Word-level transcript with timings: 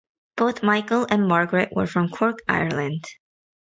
Both 0.35 0.63
Michael 0.63 1.05
and 1.11 1.27
Margaret 1.27 1.73
were 1.75 1.85
from 1.85 2.09
Cork, 2.09 2.39
Ireland. 2.47 3.05